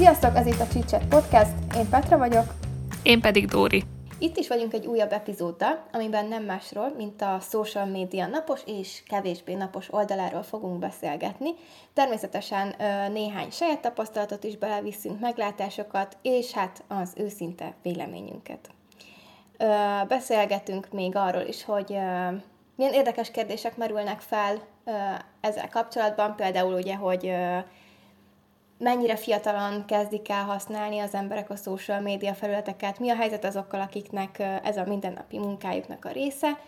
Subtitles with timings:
[0.00, 2.44] Sziasztok, ez itt a Csicset Podcast, én Petra vagyok.
[3.02, 3.82] Én pedig Dóri.
[4.18, 9.02] Itt is vagyunk egy újabb epizóddal, amiben nem másról, mint a social media napos és
[9.06, 11.50] kevésbé napos oldaláról fogunk beszélgetni.
[11.92, 12.74] Természetesen
[13.12, 18.70] néhány saját tapasztalatot is beleviszünk, meglátásokat, és hát az őszinte véleményünket.
[20.08, 21.90] Beszélgetünk még arról is, hogy
[22.76, 24.60] milyen érdekes kérdések merülnek fel
[25.40, 27.32] ezzel kapcsolatban, például ugye, hogy
[28.80, 33.80] mennyire fiatalan kezdik el használni az emberek a social média felületeket, mi a helyzet azokkal,
[33.80, 36.58] akiknek ez a mindennapi munkájuknak a része.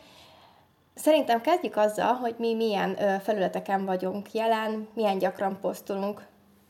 [0.94, 6.22] Szerintem kezdjük azzal, hogy mi milyen felületeken vagyunk jelen, milyen gyakran posztolunk.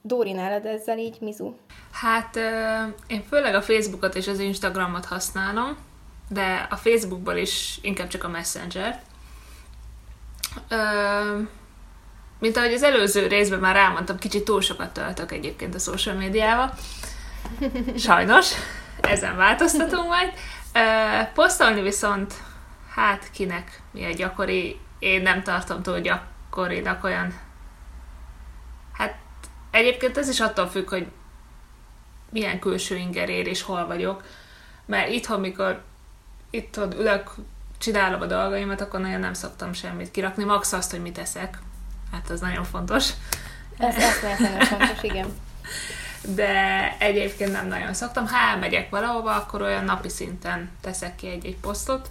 [0.02, 1.54] Dóri, nálad ezzel így, Mizu?
[1.92, 2.36] Hát
[3.06, 5.76] én főleg a Facebookot és az Instagramot használom,
[6.28, 9.02] de a Facebookból is inkább csak a Messenger-t.
[12.42, 16.74] Mint ahogy az előző részben már elmondtam, kicsit túl sokat töltök egyébként a social médiával.
[17.96, 18.52] Sajnos,
[19.00, 20.32] ezen változtatunk majd.
[21.34, 22.34] Posztolni viszont,
[22.94, 27.34] hát kinek mi egy gyakori, én nem tartom túl gyakorinak olyan.
[28.92, 29.18] Hát
[29.70, 31.06] egyébként ez is attól függ, hogy
[32.30, 34.22] milyen külső inger ér és hol vagyok.
[34.86, 35.82] Mert itthon, mikor
[36.50, 37.30] itthon ülök,
[37.78, 40.44] csinálom a dolgaimat, akkor nagyon nem szoktam semmit kirakni.
[40.44, 41.58] Max azt, hogy mit eszek
[42.12, 43.10] Hát az nagyon fontos.
[43.78, 45.26] Ez, ez nagyon fontos, igen.
[46.34, 48.26] De egyébként nem nagyon szoktam.
[48.26, 52.10] Ha elmegyek valahova, akkor olyan napi szinten teszek ki egy-egy posztot.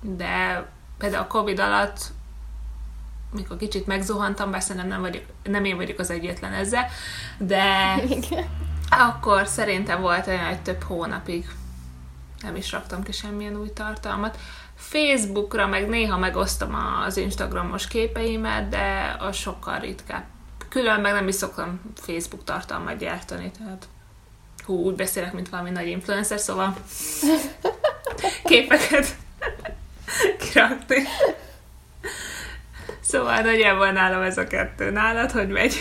[0.00, 0.64] De
[0.98, 2.00] például a Covid alatt,
[3.32, 6.86] mikor kicsit megzuhantam, persze nem, nem, vagyok, nem én vagyok az egyetlen ezzel,
[7.38, 8.44] de igen.
[8.90, 11.48] akkor szerintem volt olyan, hogy több hónapig
[12.42, 14.38] nem is raktam ki semmilyen új tartalmat.
[14.78, 16.76] Facebookra meg néha megosztom
[17.06, 20.24] az Instagramos képeimet, de az sokkal ritkább.
[20.68, 23.88] Külön meg nem is szoktam Facebook tartalmat gyártani, tehát
[24.64, 26.76] hú, úgy beszélek, mint valami nagy influencer, szóval
[28.44, 29.16] képeket
[30.52, 31.02] kirakni.
[33.00, 34.90] Szóval nagyjából nálam ez a kettő.
[34.90, 35.74] Nálad hogy megy?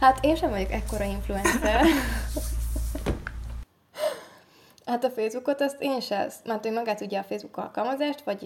[0.00, 1.86] Hát én sem vagyok ekkora influencer.
[4.86, 8.38] Hát a Facebookot azt én se, mert hogy magát ugye a Facebook alkalmazást, vagy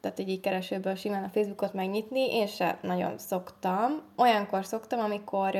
[0.00, 4.02] tehát egy keresőből simán a Facebookot megnyitni, én se nagyon szoktam.
[4.16, 5.56] Olyankor szoktam, amikor,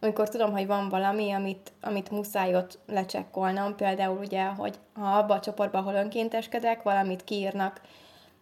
[0.00, 5.34] amikor tudom, hogy van valami, amit, amit muszáj ott lecsekkolnom, például ugye, hogy ha abba
[5.34, 7.80] a csoportban, ahol önkénteskedek, valamit kiírnak,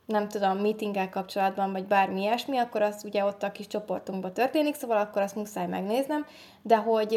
[0.06, 4.74] nem tudom, meetinggel kapcsolatban, vagy bármi ilyesmi, akkor az ugye ott a kis csoportunkban történik,
[4.74, 6.26] szóval akkor azt muszáj megnéznem,
[6.62, 7.14] de hogy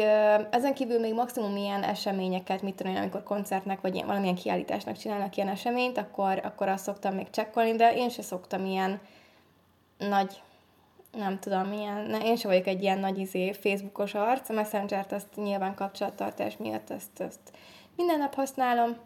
[0.50, 5.36] ezen kívül még maximum ilyen eseményeket, mit tudom amikor koncertnek, vagy ilyen, valamilyen kiállításnak csinálnak
[5.36, 9.00] ilyen eseményt, akkor, akkor azt szoktam még csekkolni, de én se szoktam ilyen
[9.98, 10.42] nagy,
[11.12, 15.36] nem tudom, ilyen, én sem vagyok egy ilyen nagy izé Facebookos arc, a Messenger-t azt
[15.36, 17.40] nyilván kapcsolattartás miatt ezt, ezt
[17.96, 18.96] minden nap használom.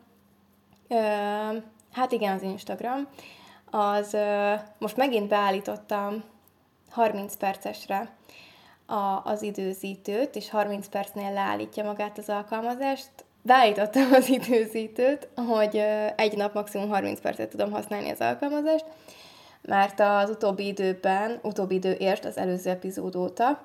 [0.88, 0.96] Ö,
[1.92, 3.08] hát igen, az Instagram
[3.74, 4.16] az
[4.78, 6.22] most megint beállítottam
[6.90, 8.08] 30 percesre
[8.86, 13.10] a, az időzítőt, és 30 percnél leállítja magát az alkalmazást.
[13.42, 15.76] Beállítottam az időzítőt, hogy
[16.16, 18.84] egy nap maximum 30 percet tudom használni az alkalmazást,
[19.62, 23.62] mert az utóbbi időben, utóbbi időért az előző epizód óta,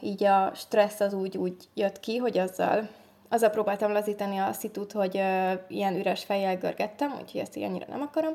[0.00, 2.88] így a stressz az úgy, úgy jött ki, hogy azzal
[3.30, 7.86] azzal próbáltam lazítani a szitut, hogy uh, ilyen üres fejjel görgettem, úgyhogy ezt így annyira
[7.88, 8.32] nem akarom.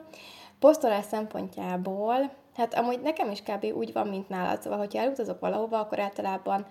[0.60, 3.66] Posztolás szempontjából, hát amúgy nekem is kb.
[3.74, 6.66] úgy van, mint nálad, szóval, hogyha elutazok valahova, akkor általában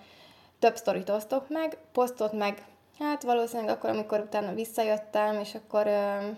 [0.59, 2.65] több sztorit osztok meg, posztot meg,
[2.99, 6.37] hát valószínűleg akkor, amikor utána visszajöttem, és akkor uh,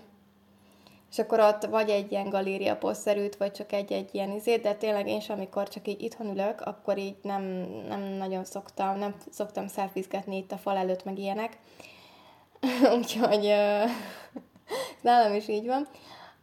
[1.17, 5.07] és akkor ott vagy egy ilyen galéria poszterűt, vagy csak egy-egy ilyen izét, de tényleg
[5.07, 7.41] én sem, amikor csak így itthon ülök, akkor így nem,
[7.87, 11.57] nem nagyon szoktam, nem szoktam szelfizgetni itt a fal előtt, meg ilyenek.
[12.97, 13.89] Úgyhogy uh,
[15.01, 15.87] nálam is így van.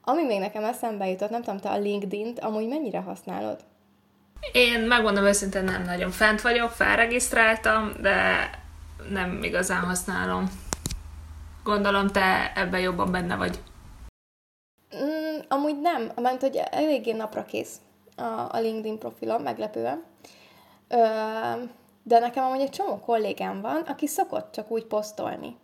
[0.02, 3.60] Ami még nekem eszembe jutott, nem tudom, te a LinkedIn-t amúgy mennyire használod?
[4.52, 8.50] Én megmondom őszintén nem nagyon fent vagyok, felregisztráltam, de
[9.10, 10.44] nem igazán használom.
[11.62, 13.58] Gondolom te ebben jobban benne vagy.
[15.48, 17.80] Amúgy nem, mert hogy eléggé napra kész
[18.16, 20.04] a, a LinkedIn profilom, meglepően.
[20.88, 20.96] Ö,
[22.02, 25.56] de nekem amúgy egy csomó kollégám van, aki szokott csak úgy posztolni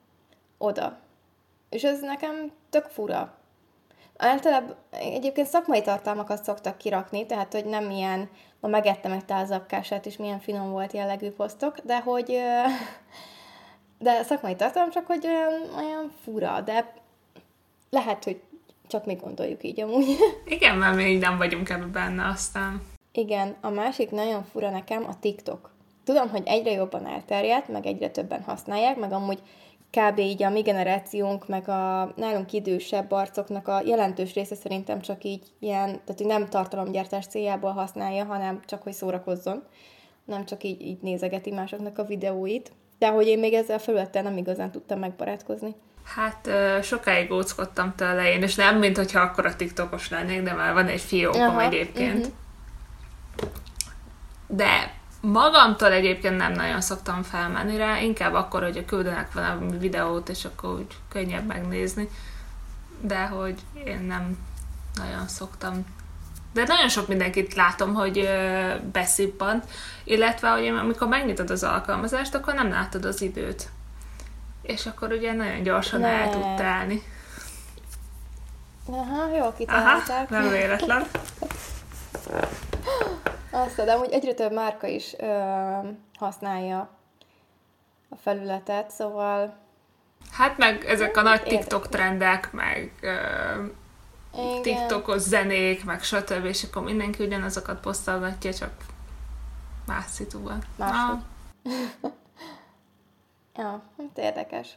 [0.58, 0.98] oda.
[1.68, 3.34] És ez nekem tök fura.
[4.16, 8.30] Általában egyébként szakmai tartalmakat szoktak kirakni, tehát hogy nem ilyen,
[8.60, 12.40] ma megettem egy tálzapkását, és milyen finom volt jellegű posztok, de hogy
[13.98, 16.92] de szakmai tartalom csak, hogy olyan, olyan fura, de
[17.90, 18.42] lehet, hogy
[18.90, 20.16] csak mi gondoljuk így amúgy.
[20.56, 22.82] Igen, mert mi nem vagyunk ebben benne aztán.
[23.12, 25.70] Igen, a másik nagyon fura nekem a TikTok.
[26.04, 29.42] tudom, hogy egyre jobban elterjedt, meg egyre többen használják, meg amúgy
[29.90, 30.18] kb.
[30.18, 35.42] így a mi generációnk, meg a nálunk idősebb arcoknak a jelentős része szerintem csak így
[35.58, 39.62] ilyen, tehát hogy nem tartalomgyártás céljából használja, hanem csak, hogy szórakozzon,
[40.24, 42.72] nem csak így, így nézegeti másoknak a videóit.
[42.98, 45.74] De hogy én még ezzel a felülettel nem igazán tudtam megbarátkozni.
[46.04, 46.50] Hát
[46.82, 50.86] sokáig óckodtam tőle én, és nem, mint hogyha akkor a TikTokos lennék, de már van
[50.86, 52.26] egy fiókom Aha, egyébként.
[52.26, 52.32] Uh-huh.
[54.46, 60.44] De magamtól egyébként nem nagyon szoktam felmenni rá, inkább akkor, hogy küldenek valami videót, és
[60.44, 62.08] akkor úgy könnyebb megnézni.
[63.00, 64.38] De hogy én nem
[64.94, 65.84] nagyon szoktam.
[66.52, 68.28] De nagyon sok mindenkit látom, hogy
[68.92, 69.64] beszippant,
[70.04, 73.68] illetve, hogy amikor megnyitod az alkalmazást, akkor nem látod az időt.
[74.70, 76.08] És akkor ugye nagyon gyorsan ne.
[76.08, 77.02] el tud telni.
[78.86, 80.30] Aha, jó kitalálták.
[80.30, 81.06] Aha, nem véletlen.
[83.50, 85.78] Azt, de amúgy egyre több márka is ö,
[86.18, 86.90] használja
[88.08, 89.56] a felületet, szóval...
[90.30, 93.14] Hát meg ezek a nagy TikTok trendek, meg ö,
[94.62, 96.44] TikTokos zenék, meg stb.
[96.44, 98.70] És akkor mindenki ugyanazokat posztolgatja, csak
[99.86, 100.62] más szituban.
[100.76, 101.18] Máshogy.
[102.02, 102.10] Ah.
[103.60, 104.76] ja, hát érdekes.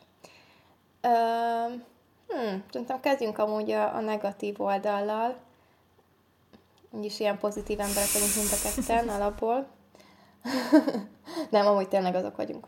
[1.01, 1.07] Ö,
[2.27, 5.35] hm, szerintem kezdjünk amúgy a, a negatív oldallal
[6.94, 9.68] úgyis ilyen pozitív emberek vagyunk mind a ketten alapból.
[11.50, 12.68] Nem, amúgy tényleg azok vagyunk.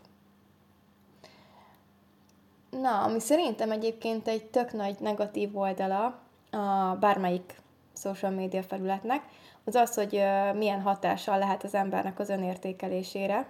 [2.70, 6.18] Na, ami szerintem egyébként egy tök nagy negatív oldala
[6.50, 7.54] a bármelyik
[7.94, 9.22] social media felületnek,
[9.64, 10.22] az az, hogy
[10.54, 13.46] milyen hatással lehet az embernek az önértékelésére,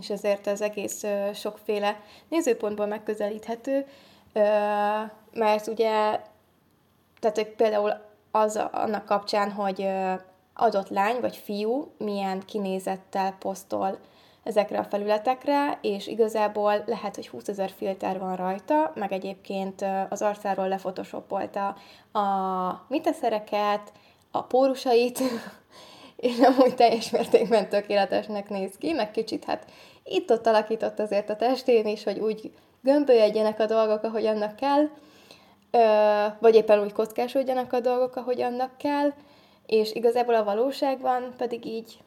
[0.00, 1.04] és ezért az egész
[1.34, 3.86] sokféle nézőpontból megközelíthető,
[5.32, 6.20] mert ugye,
[7.20, 7.92] tehát például
[8.30, 9.88] az annak kapcsán, hogy
[10.54, 13.98] adott lány vagy fiú milyen kinézettel posztol
[14.42, 20.22] ezekre a felületekre, és igazából lehet, hogy 20 ezer filter van rajta, meg egyébként az
[20.22, 21.76] arcáról lefotoshopolta
[22.12, 23.92] a miteszereket,
[24.30, 25.20] a pórusait,
[26.18, 29.64] és nem úgy teljes mértékben tökéletesnek néz ki, meg kicsit hát
[30.04, 34.88] itt-ott alakított azért a testén is, hogy úgy gömbölyedjenek a dolgok, ahogy annak kell,
[36.38, 39.12] vagy éppen úgy kockásodjanak a dolgok, ahogy annak kell,
[39.66, 41.98] és igazából a valóságban pedig így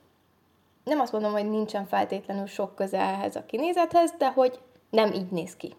[0.84, 4.60] nem azt mondom, hogy nincsen feltétlenül sok közelhez a kinézethez, de hogy
[4.90, 5.74] nem így néz ki.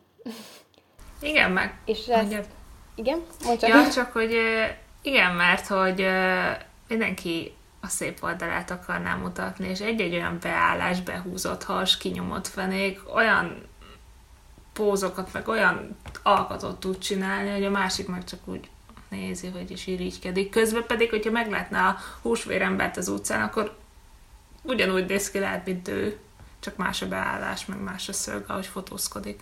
[1.20, 1.80] Igen, meg.
[1.84, 2.34] És ez...
[2.94, 3.22] Igen?
[3.44, 3.68] Mondj csak.
[3.68, 4.36] Ja, csak hogy
[5.02, 6.06] igen, mert hogy
[6.88, 7.52] mindenki
[7.84, 13.66] a szép oldalát akarná mutatni, és egy-egy olyan beállás, behúzott has, kinyomott fenék, olyan
[14.72, 18.70] pózokat, meg olyan alkatot tud csinálni, hogy a másik meg csak úgy
[19.08, 20.50] nézi, hogy is irigykedik.
[20.50, 23.76] Közben pedig, hogyha meglátná a húsvérembert az utcán, akkor
[24.62, 26.18] ugyanúgy néz ki lehet, mint ő,
[26.60, 29.40] csak más a beállás, meg más a szög, ahogy fotózkodik.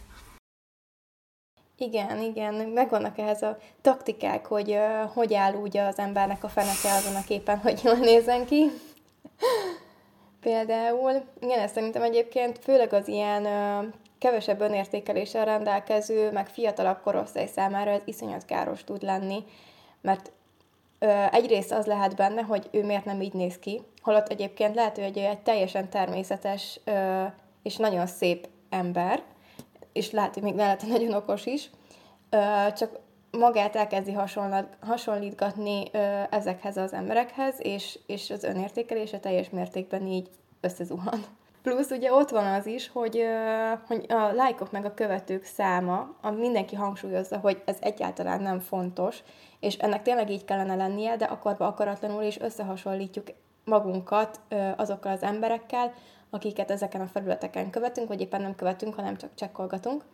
[1.82, 6.92] Igen, igen, megvannak ehhez a taktikák, hogy uh, hogy áll úgy az embernek a feneke
[6.92, 8.70] azon a képen, hogy jól nézzen ki.
[10.40, 17.46] Például, igen, ezt szerintem egyébként főleg az ilyen uh, kevesebb önértékeléssel rendelkező, meg fiatalabb korosztály
[17.46, 19.44] számára ez iszonyat káros tud lenni,
[20.00, 20.32] mert
[20.98, 24.98] ö, egyrészt az lehet benne, hogy ő miért nem így néz ki, holott egyébként lehet,
[24.98, 27.22] hogy egy teljesen természetes ö,
[27.62, 29.22] és nagyon szép ember,
[29.92, 31.70] és lehet, hogy még mellette nagyon okos is,
[32.76, 32.98] csak
[33.30, 34.16] magát elkezdi
[34.80, 35.90] hasonlítgatni
[36.30, 40.28] ezekhez az emberekhez, és, és az önértékelése teljes mértékben így
[40.60, 41.24] összezuhan.
[41.62, 43.24] Plusz ugye ott van az is, hogy,
[43.86, 49.22] hogy a lájkok meg a követők száma, a mindenki hangsúlyozza, hogy ez egyáltalán nem fontos,
[49.60, 53.26] és ennek tényleg így kellene lennie, de akarva akaratlanul is összehasonlítjuk
[53.64, 54.40] magunkat
[54.76, 55.92] azokkal az emberekkel,
[56.30, 60.04] akiket ezeken a felületeken követünk, vagy éppen nem követünk, hanem csak csekkolgatunk,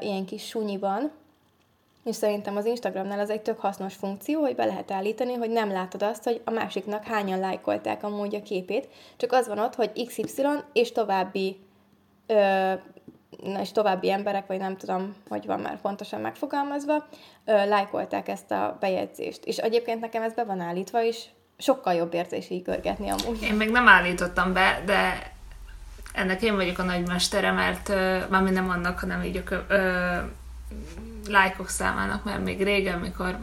[0.00, 1.10] ilyen kis sunyiban,
[2.06, 5.72] és szerintem az Instagramnál az egy tök hasznos funkció, hogy be lehet állítani, hogy nem
[5.72, 10.06] látod azt, hogy a másiknak hányan lájkolták amúgy a képét, csak az van ott, hogy
[10.06, 11.56] XY és további
[12.26, 12.72] ö,
[13.60, 17.06] és további emberek, vagy nem tudom, hogy van már pontosan megfogalmazva,
[17.44, 19.44] ö, lájkolták ezt a bejegyzést.
[19.44, 21.24] És egyébként nekem ez be van állítva, és
[21.58, 23.42] sokkal jobb érzés így görgetni amúgy.
[23.42, 25.32] Én még nem állítottam be, de
[26.16, 27.88] ennek én vagyok a nagymestere, mert
[28.28, 30.16] már nem annak, hanem így a ö,
[31.28, 33.38] lájkok számának, mert még régen, mikor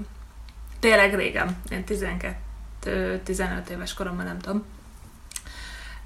[0.79, 1.83] tényleg régen, én
[2.83, 4.65] 12-15 éves koromban nem tudom,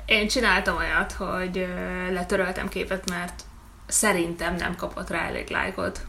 [0.06, 1.68] én csináltam olyat, hogy
[2.12, 3.44] letöröltem képet, mert
[3.86, 6.06] szerintem nem kapott rá elég lájkot.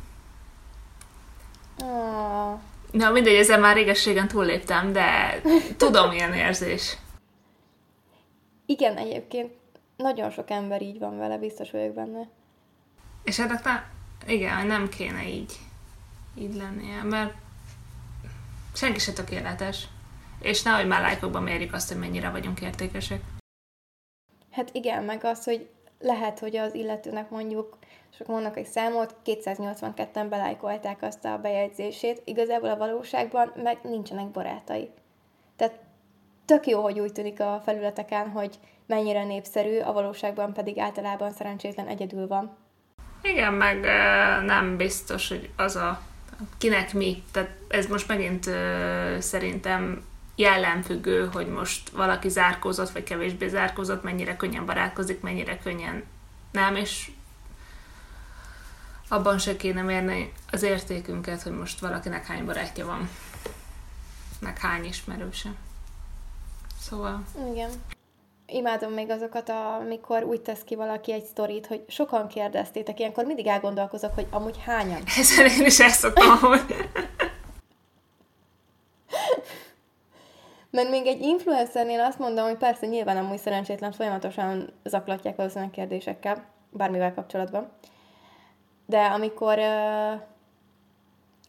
[1.82, 2.60] Oh.
[2.90, 5.40] Na mindegy, ezzel már réges-régen túlléptem, de
[5.76, 6.96] tudom, milyen érzés.
[8.66, 9.52] Igen, egyébként
[9.98, 12.28] nagyon sok ember így van vele, biztos vagyok benne.
[13.22, 13.84] És hát nem,
[14.26, 15.52] igen, nem kéne így,
[16.34, 17.34] így lennie, mert
[18.74, 19.88] senki se tökéletes.
[20.40, 23.20] És nehogy már lájkokban mérjük azt, hogy mennyire vagyunk értékesek.
[24.50, 25.68] Hát igen, meg az, hogy
[26.00, 27.78] lehet, hogy az illetőnek mondjuk,
[28.10, 34.90] sok mondnak egy számot, 282-en belájkolták azt a bejegyzését, igazából a valóságban meg nincsenek barátai.
[36.48, 41.86] Tök jó, hogy úgy tűnik a felületeken, hogy mennyire népszerű, a valóságban pedig általában szerencsétlen
[41.86, 42.56] egyedül van.
[43.22, 43.80] Igen, meg
[44.44, 46.00] nem biztos, hogy az a
[46.58, 47.22] kinek mi.
[47.32, 48.50] Tehát ez most megint
[49.18, 50.04] szerintem
[50.36, 56.04] jellemfüggő, hogy most valaki zárkózott, vagy kevésbé zárkózott, mennyire könnyen barátkozik, mennyire könnyen
[56.52, 57.10] nem, és
[59.08, 63.08] abban se kéne mérni az értékünket, hogy most valakinek hány barátja van,
[64.40, 65.48] meg hány ismerőse.
[66.80, 67.22] Szóval...
[67.50, 67.70] Igen.
[68.46, 69.48] Imádom még azokat,
[69.80, 74.58] amikor úgy tesz ki valaki egy sztorit, hogy sokan kérdeztétek, ilyenkor mindig elgondolkozok, hogy amúgy
[74.64, 75.02] hányan.
[75.18, 76.60] Ezzel én is ezt szoktam, hogy...
[80.70, 86.44] Mert még egy influencernél azt mondom, hogy persze nyilván amúgy szerencsétlen folyamatosan zaklatják valószínűleg kérdésekkel,
[86.70, 87.70] bármivel kapcsolatban.
[88.86, 90.20] De amikor, uh,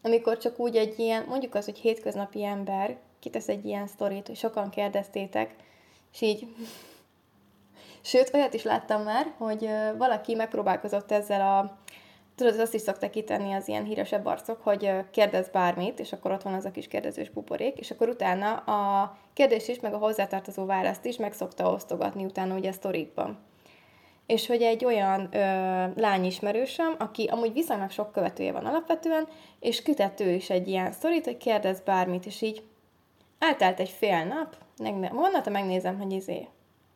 [0.02, 4.36] amikor csak úgy egy ilyen, mondjuk az, hogy hétköznapi ember kitesz egy ilyen sztorit, hogy
[4.36, 5.54] sokan kérdeztétek,
[6.12, 6.46] és így...
[8.02, 11.78] Sőt, olyat is láttam már, hogy valaki megpróbálkozott ezzel a
[12.40, 16.42] tudod, azt is szokták kitenni az ilyen híresebb arcok, hogy kérdez bármit, és akkor ott
[16.42, 20.64] van az a kis kérdezős buborék, és akkor utána a kérdés is, meg a hozzátartozó
[20.64, 23.38] választ is meg szokta osztogatni utána ugye a sztorikban.
[24.26, 25.38] És hogy egy olyan ö,
[25.96, 29.28] lányismerősöm, aki amúgy viszonylag sok követője van alapvetően,
[29.60, 32.62] és küldett ő is egy ilyen sztorit, hogy kérdez bármit, és így
[33.40, 36.48] eltelt egy fél nap, meg, mondta, megnézem, hogy izé,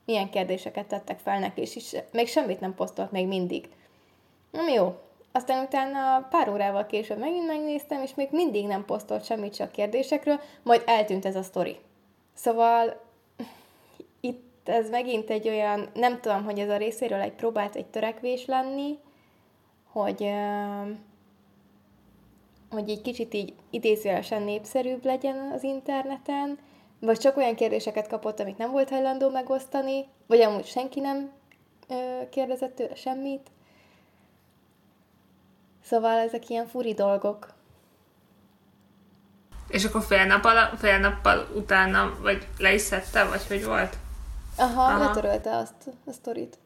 [0.05, 3.69] milyen kérdéseket tettek fel neki, és is, még semmit nem posztolt még mindig.
[4.51, 4.99] Nem jó,
[5.33, 10.41] aztán utána pár órával később megint megnéztem, és még mindig nem posztolt semmit csak kérdésekről,
[10.63, 11.77] majd eltűnt ez a sztori.
[12.35, 13.01] Szóval
[14.21, 18.47] itt ez megint egy olyan, nem tudom, hogy ez a részéről egy próbált egy törekvés
[18.47, 18.99] lenni,
[19.93, 20.31] hogy,
[22.75, 26.59] hogy egy kicsit így idézőjelesen népszerűbb legyen az interneten,
[27.01, 31.31] vagy csak olyan kérdéseket kapott, amit nem volt hajlandó megosztani, vagy amúgy senki nem
[32.31, 33.51] kérdezett tőle semmit.
[35.85, 37.53] Szóval ezek ilyen furi dolgok.
[39.69, 43.97] És akkor fél, nap ala, fél nappal utána, vagy le is szedte, vagy hogy volt?
[44.57, 44.99] Aha, Aha.
[44.99, 46.59] letörölte azt a sztorit.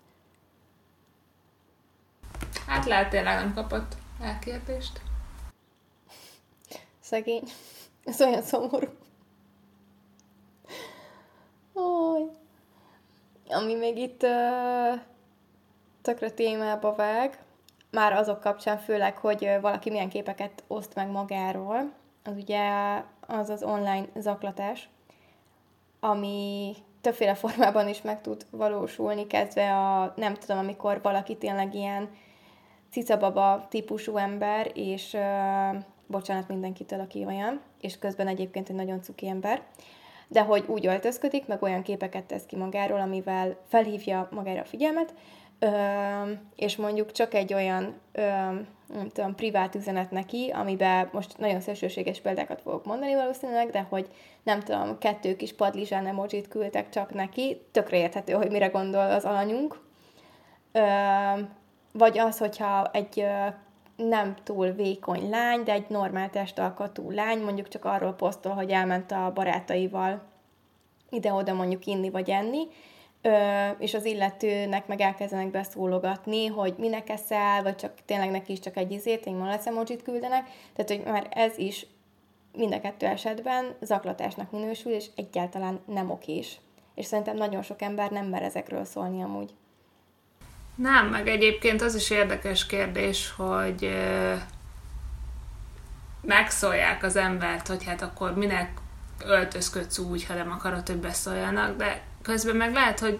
[2.66, 5.00] Hát lehet tényleg nem kapott elkérdést.
[7.08, 7.42] Szegény.
[8.04, 8.86] Ez olyan szomorú.
[11.74, 12.22] Oly.
[13.48, 15.00] Ami még itt uh,
[16.02, 17.38] tökre témába vág,
[17.90, 21.92] már azok kapcsán főleg, hogy valaki milyen képeket oszt meg magáról,
[22.24, 22.70] az ugye
[23.20, 24.88] az az online zaklatás,
[26.00, 32.10] ami többféle formában is meg tud valósulni, kezdve a, nem tudom, amikor valaki tényleg ilyen
[32.90, 35.16] cicababa típusú ember, és
[36.08, 39.62] bocsánat mindenkitől, aki olyan, és közben egyébként egy nagyon cuki ember,
[40.28, 45.14] de hogy úgy öltözködik, meg olyan képeket tesz ki magáról, amivel felhívja magára a figyelmet,
[45.60, 45.68] Ö,
[46.56, 48.22] és mondjuk csak egy olyan, ö,
[48.86, 54.08] nem tudom, privát üzenet neki, amiben most nagyon szélsőséges példákat fogok mondani valószínűleg, de hogy
[54.42, 59.24] nem tudom, kettő kis padlizsán emojit küldtek csak neki, tökre érthető, hogy mire gondol az
[59.24, 59.80] alanyunk.
[60.72, 60.80] Ö,
[61.92, 63.24] vagy az, hogyha egy
[64.06, 69.12] nem túl vékony lány, de egy normál testalkatú lány, mondjuk csak arról posztol, hogy elment
[69.12, 70.22] a barátaival
[71.10, 72.66] ide-oda mondjuk inni vagy enni,
[73.78, 78.76] és az illetőnek meg elkezdenek beszólogatni, hogy minek eszel, vagy csak tényleg neki is csak
[78.76, 81.86] egy izét, egy malac emojit küldenek, tehát hogy már ez is
[82.56, 86.60] mind a kettő esetben zaklatásnak minősül, és egyáltalán nem okés.
[86.94, 89.54] És szerintem nagyon sok ember nem mer ezekről szólni amúgy.
[90.78, 93.96] Nem, meg egyébként az is érdekes kérdés, hogy
[96.22, 98.80] megszólják az embert, hogy hát akkor minek
[99.24, 103.18] öltözködsz úgy, ha nem akarod, hogy beszóljanak, de közben meg lehet, hogy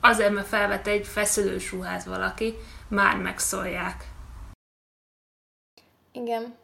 [0.00, 2.54] azért, mert felvet egy feszülős ruhát valaki,
[2.88, 4.04] már megszólják.
[6.12, 6.54] Igen.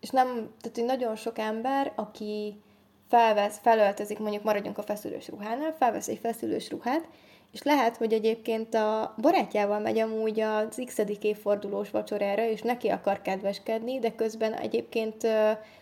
[0.00, 0.26] És nem,
[0.60, 2.60] tehát hogy nagyon sok ember, aki
[3.08, 7.08] felvesz, felöltözik, mondjuk maradjunk a feszülős ruhánál, felvesz egy feszülős ruhát,
[7.52, 13.22] és lehet, hogy egyébként a barátjával megy amúgy az x évfordulós vacsorára, és neki akar
[13.22, 15.26] kedveskedni, de közben egyébként,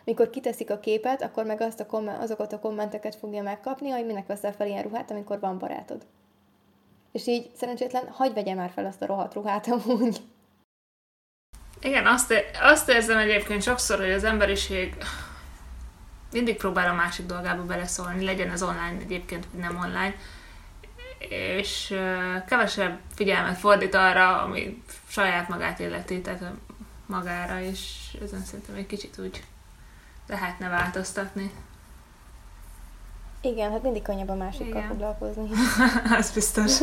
[0.05, 4.07] mikor kiteszik a képet, akkor meg azt a komment, azokat a kommenteket fogja megkapni, hogy
[4.07, 6.07] minek veszel fel ilyen ruhát, amikor van barátod.
[7.13, 10.21] És így szerencsétlen, hagyj vegye már fel azt a rohadt ruhát amúgy.
[11.81, 14.97] Igen, azt, azt érzem egyébként sokszor, hogy az emberiség
[16.33, 20.15] mindig próbál a másik dolgába beleszólni, legyen ez online egyébként, vagy nem online,
[21.29, 21.95] és
[22.47, 26.53] kevesebb figyelmet fordít arra, ami saját magát illeti, tehát
[27.07, 29.45] magára, és ezen szerintem egy kicsit úgy
[30.27, 31.51] lehetne változtatni.
[33.41, 34.89] Igen, hát mindig könnyebb a másikkal Igen.
[34.89, 35.49] foglalkozni.
[36.19, 36.81] Az biztos.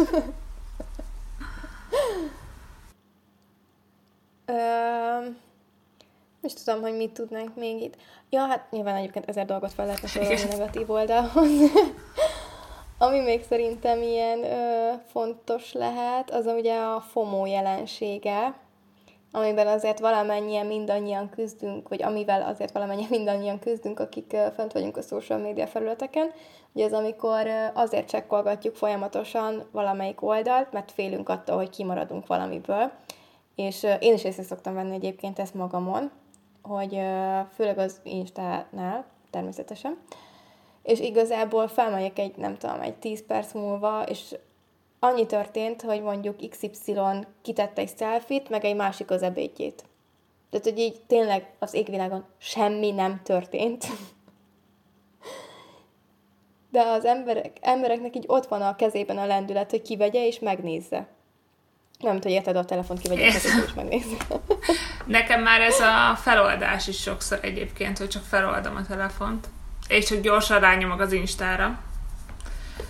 [6.41, 7.95] és tudom, hogy mit tudnánk még itt.
[8.29, 11.50] Ja, hát nyilván egyébként ezer dolgot fel lehetne sorolni negatív oldalhoz.
[13.03, 18.55] Ami még szerintem ilyen ö, fontos lehet, az ugye a FOMO jelensége,
[19.31, 24.98] amiben azért valamennyien mindannyian küzdünk, vagy amivel azért valamennyien mindannyian küzdünk, akik ö, fönt vagyunk
[24.98, 26.31] a social media felületeken.
[26.72, 32.91] Ugye az, amikor azért csekkolgatjuk folyamatosan valamelyik oldalt, mert félünk attól, hogy kimaradunk valamiből.
[33.55, 36.12] És én is észre szoktam venni egyébként ezt magamon,
[36.62, 37.00] hogy
[37.53, 39.98] főleg az Instánál természetesen,
[40.83, 44.35] és igazából felmegyek egy, nem tudom, egy 10 perc múlva, és
[44.99, 46.99] annyi történt, hogy mondjuk XY
[47.41, 49.83] kitette egy selfit, meg egy másik az ebédjét.
[50.49, 53.85] Tehát, hogy így tényleg az égvilágon semmi nem történt.
[56.69, 61.07] De az emberek, embereknek így ott van a kezében a lendület, hogy kivegye és megnézze.
[61.99, 64.17] Nem hogy érted a telefont kivegye és megnézze.
[65.05, 69.47] Nekem már ez a feloldás is sokszor egyébként, hogy csak feloldom a telefont
[69.93, 71.79] és csak gyorsan rányomok az Instára.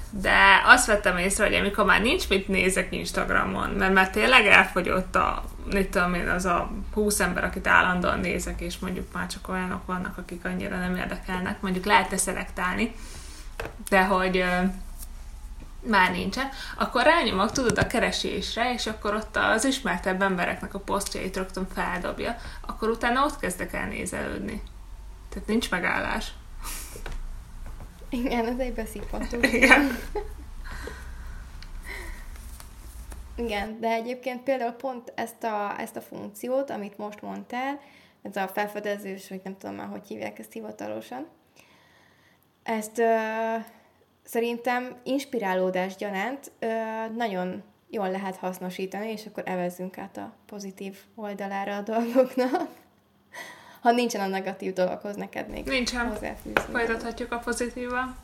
[0.10, 5.16] De azt vettem észre, hogy amikor már nincs mit nézek Instagramon, mert már tényleg elfogyott
[5.16, 9.50] a, mit tudom én, az a 20 ember, akit állandóan nézek, és mondjuk már csak
[9.50, 12.96] olyanok vannak, akik annyira nem érdekelnek, mondjuk lehet-e szelektálni,
[13.90, 14.46] de hogy
[15.88, 21.36] már nincsen, akkor rányomok, tudod, a keresésre, és akkor ott az ismertebb embereknek a posztjait
[21.36, 22.36] rögtön feldobja,
[22.68, 24.62] akkor utána ott kezdek el nézelődni.
[25.30, 26.32] Tehát nincs megállás.
[28.14, 29.38] Igen, ez egy beszippantó.
[29.42, 29.98] Igen.
[33.36, 37.80] Igen, de egyébként például pont ezt a, ezt a funkciót, amit most mondtál,
[38.22, 41.28] ez a felfedezős, vagy nem tudom már, hogy hívják ezt hivatalosan,
[42.64, 43.16] ezt ö,
[44.24, 46.68] szerintem inspirálódás gyanánt ö,
[47.16, 52.83] nagyon jól lehet hasznosítani, és akkor evezzünk át a pozitív oldalára a dolgoknak
[53.84, 56.08] ha nincsen a negatív dologhoz neked még Nincsen.
[56.08, 56.62] hozzáfűzni.
[56.72, 58.16] Folytathatjuk a pozitívval.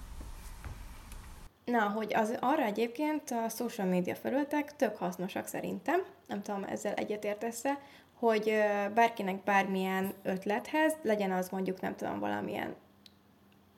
[1.65, 6.93] Na, hogy az, arra egyébként a social media felületek tök hasznosak szerintem, nem tudom, ezzel
[6.93, 7.79] egyetértesz-e,
[8.19, 8.53] hogy
[8.93, 12.75] bárkinek bármilyen ötlethez, legyen az mondjuk, nem tudom, valamilyen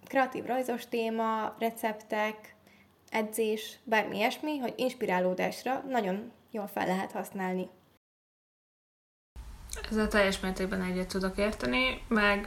[0.08, 2.56] kreatív rajzos téma, receptek,
[3.10, 7.70] edzés, bármi ilyesmi, hogy inspirálódásra nagyon jól fel lehet használni.
[9.90, 12.46] Ezzel teljes mértékben egyet tudok érteni, meg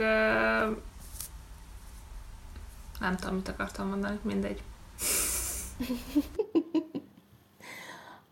[3.00, 4.62] nem tudom, mit akartam mondani, mindegy.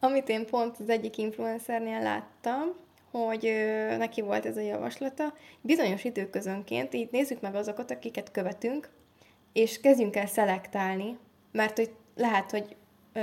[0.00, 2.72] Amit én pont az egyik influencernél láttam,
[3.10, 8.88] hogy ö, neki volt ez a javaslata, bizonyos időközönként így nézzük meg azokat, akiket követünk,
[9.52, 11.18] és kezdjünk el szelektálni,
[11.52, 12.76] mert hogy lehet, hogy
[13.12, 13.20] ö,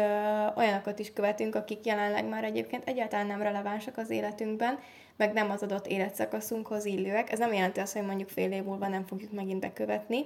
[0.55, 4.79] olyanokat is követünk, akik jelenleg már egyébként egyáltalán nem relevánsak az életünkben,
[5.15, 7.31] meg nem az adott életszakaszunkhoz illőek.
[7.31, 10.25] Ez nem jelenti azt, hogy mondjuk fél év múlva nem fogjuk megint bekövetni,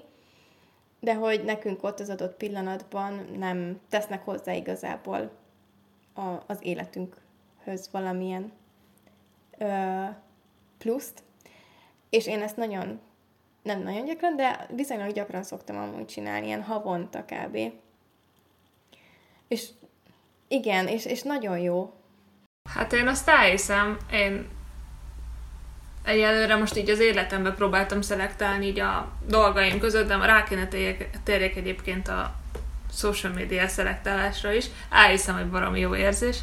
[0.99, 5.31] de hogy nekünk ott az adott pillanatban nem tesznek hozzá igazából
[6.13, 8.51] a, az életünkhöz valamilyen
[9.57, 10.03] ö,
[10.77, 11.23] pluszt.
[12.09, 12.99] És én ezt nagyon,
[13.61, 17.57] nem nagyon gyakran, de viszonylag gyakran szoktam amúgy csinálni, ilyen havonta kb.
[19.53, 19.67] És
[20.47, 21.93] igen, és, és nagyon jó.
[22.69, 24.47] Hát én azt elhiszem, én
[26.03, 31.09] egyelőre most így az életembe próbáltam szelektálni így a dolgaim között, de rá kéne térjek,
[31.23, 32.35] térjek egyébként a
[32.91, 34.65] social media szelektálásra is.
[34.89, 36.37] Elhiszem, hogy valami jó érzés.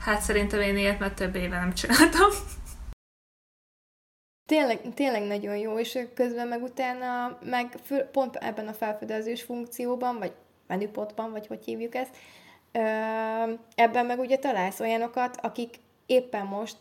[0.00, 2.30] Hát szerintem én ilyet már több éve nem csináltam.
[4.48, 10.18] Tényleg, tényleg nagyon jó, és közben meg utána, meg fő, pont ebben a felfedezős funkcióban,
[10.18, 10.32] vagy
[10.66, 12.16] menüpotban, vagy hogy hívjuk ezt,
[13.74, 15.74] ebben meg ugye találsz olyanokat, akik
[16.06, 16.76] éppen most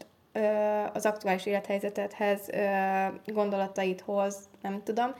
[0.93, 2.49] az aktuális élethelyzetedhez,
[3.25, 5.15] gondolataidhoz, nem tudom,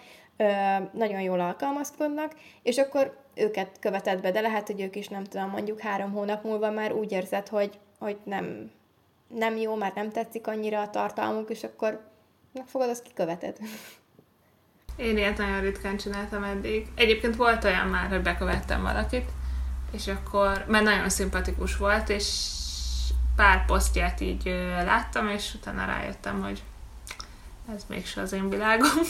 [0.92, 5.50] nagyon jól alkalmazkodnak, és akkor őket követed be, de lehet, hogy ők is nem tudom,
[5.50, 8.72] mondjuk három hónap múlva már úgy érzed, hogy, hogy nem,
[9.28, 12.08] nem jó, már nem tetszik annyira a tartalmuk, és akkor
[12.54, 13.58] megfogod, azt kiköveted.
[14.96, 16.88] Én ilyet nagyon ritkán csináltam eddig.
[16.96, 19.32] Egyébként volt olyan már, hogy bekövettem valakit,
[19.94, 22.50] és akkor, mert nagyon szimpatikus volt, és
[23.36, 24.46] pár posztját így
[24.84, 26.64] láttam, és utána rájöttem, hogy
[27.76, 28.90] ez mégse az én világom.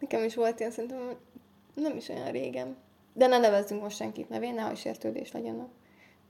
[0.00, 1.16] Nekem is volt ilyen, szerintem
[1.74, 2.76] nem is olyan régen.
[3.12, 5.68] De ne nevezzünk most senkit nevén, nehogy sértődés legyen a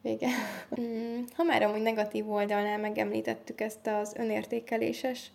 [0.03, 0.29] vége.
[0.81, 5.31] Mm, ha már amúgy negatív oldalnál megemlítettük ezt az önértékeléses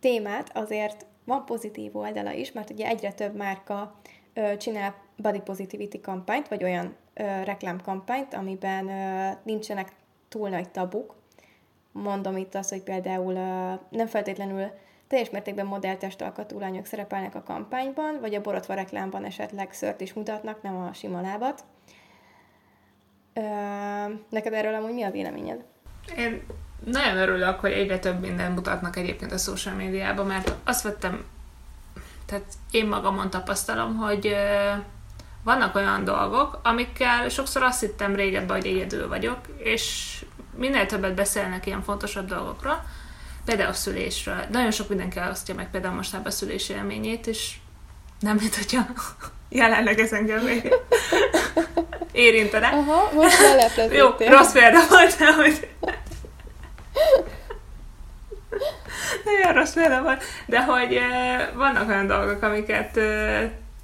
[0.00, 4.00] témát, azért van pozitív oldala is, mert ugye egyre több márka
[4.34, 9.92] ö, csinál body positivity kampányt, vagy olyan ö, reklámkampányt, amiben ö, nincsenek
[10.28, 11.14] túl nagy tabuk.
[11.92, 14.70] Mondom itt azt, hogy például ö, nem feltétlenül
[15.08, 20.62] teljes mértékben modelltestalkatú lányok szerepelnek a kampányban, vagy a borotva reklámban esetleg szört is mutatnak,
[20.62, 21.64] nem a sima lábat.
[23.32, 23.40] Ö,
[24.28, 25.64] neked erről amúgy mi a véleményed?
[26.16, 26.42] Én
[26.84, 31.24] nagyon örülök, hogy egyre több mindent mutatnak egyébként a social médiában, mert azt vettem,
[32.26, 34.36] tehát én magamon tapasztalom, hogy
[35.46, 40.14] vannak olyan dolgok, amikkel sokszor azt hittem régebben, hogy egyedül vagyok, és
[40.56, 42.84] minél többet beszélnek ilyen fontosabb dolgokról,
[43.44, 44.44] például a szülésről.
[44.50, 47.54] Nagyon sok mindenki osztja meg például most a szülési élményét, és
[48.20, 48.86] nem mint hogyha
[49.48, 50.74] jelenleg ez engem még
[52.12, 52.66] érintene.
[52.66, 53.38] Aha, most
[53.92, 55.68] Jó, rossz példa volt, de hogy
[59.24, 61.00] nagyon rossz példa volt, de hogy
[61.54, 62.92] vannak olyan dolgok, amiket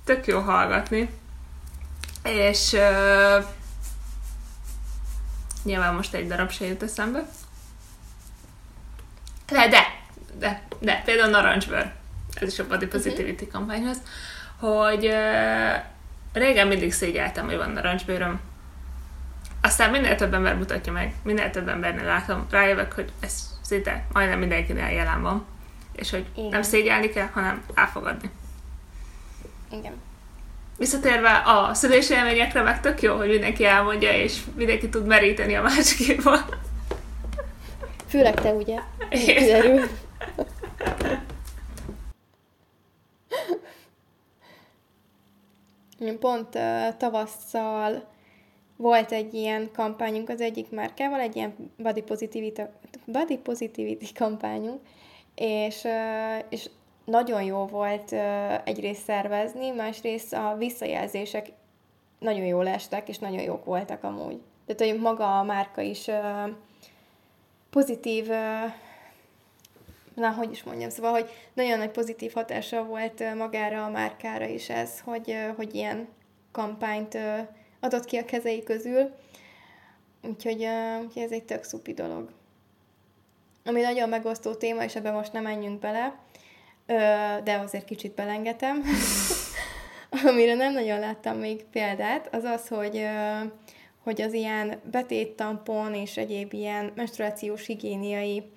[0.05, 1.21] tök jó hallgatni,
[2.25, 2.77] és
[5.63, 7.29] nyilván most egy darab se jut eszembe.
[9.47, 10.01] De, de,
[10.39, 11.93] de, de például narancsbőr,
[12.35, 13.51] ez is a Body Positivity uh-huh.
[13.51, 13.97] kampányhoz,
[14.59, 15.83] hogy uh,
[16.33, 18.41] régen mindig szégyeltem, hogy van narancsbőröm,
[19.61, 24.39] aztán minél több ember mutatja meg, minél több embernél látom, rájövök, hogy ez szinte majdnem
[24.39, 25.47] mindenkinél jelen van.
[25.93, 26.49] És hogy Igen.
[26.49, 28.31] nem szégyelni kell, hanem elfogadni.
[29.71, 29.93] Igen.
[30.83, 35.63] Visszatérve a szülési élményekre, meg tök jó, hogy mindenki elmondja, és mindenki tud meríteni a
[35.63, 36.39] másikéból.
[38.07, 38.79] Főleg te, ugye?
[39.09, 39.81] Kiderül.
[46.21, 48.09] Pont uh, tavasszal
[48.77, 52.63] volt egy ilyen kampányunk az egyik márkával, egy ilyen body positivity,
[53.05, 54.81] body positivity kampányunk,
[55.35, 55.87] és,
[56.49, 56.71] és
[57.05, 58.13] nagyon jó volt
[58.65, 61.53] egyrészt szervezni, másrészt a visszajelzések
[62.19, 64.41] nagyon jól estek, és nagyon jók voltak amúgy.
[64.67, 66.11] Tehát, hogy maga a márka is
[67.71, 68.27] pozitív,
[70.15, 74.69] na, hogy is mondjam, szóval, hogy nagyon nagy pozitív hatása volt magára a márkára is
[74.69, 76.09] ez, hogy, hogy ilyen
[76.53, 77.19] kampányt
[77.81, 79.11] adott ki a kezei közül.
[80.23, 80.63] Úgyhogy,
[81.15, 82.31] ez egy tök szupi dolog.
[83.65, 86.19] Ami nagyon megosztó téma, és ebben most nem menjünk bele,
[87.45, 88.83] de azért kicsit belengetem.
[90.27, 93.07] Amire nem nagyon láttam még példát, az az, hogy,
[94.03, 98.51] hogy az ilyen betéttampon és egyéb ilyen menstruációs higiéniai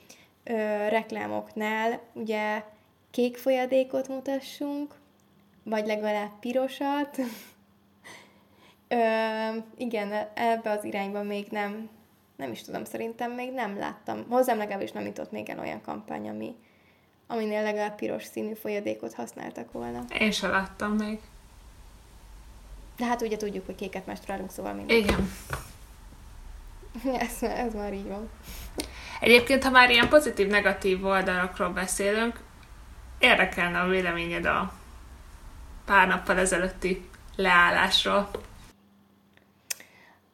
[0.90, 2.64] reklámoknál ugye
[3.12, 4.96] kék folyadékot mutassunk,
[5.64, 7.20] vagy legalább pirosat,
[8.88, 8.98] Ö,
[9.78, 11.90] igen, ebbe az irányba még nem,
[12.36, 14.26] nem is tudom, szerintem még nem láttam.
[14.30, 16.56] Hozzám legalábbis nem jutott még el olyan kampány, ami,
[17.28, 20.04] aminél legalább piros színű folyadékot használtak volna.
[20.20, 21.20] Én sem láttam még.
[22.98, 24.98] De hát ugye tudjuk, hogy kéket mestrálunk, szóval minden.
[24.98, 25.32] Igen.
[27.20, 28.30] ez, ez már így van.
[29.20, 32.40] Egyébként, ha már ilyen pozitív-negatív oldalakról beszélünk,
[33.20, 34.74] érdekelne a véleményed a
[35.86, 38.30] pár nappal ezelőtti leállásról.